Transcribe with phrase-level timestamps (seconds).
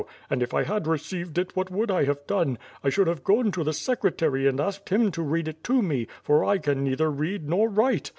[0.31, 2.57] And if I had received it,* what would I have done?
[2.83, 5.79] I should have gone to the secre tary and asked him to read it to
[5.83, 8.09] me, for I can neither read nor write.